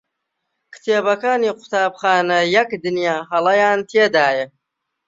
[0.73, 4.45] کتێبەکانی قوتابخانە یەک دنیا هەڵەیان تێدایە.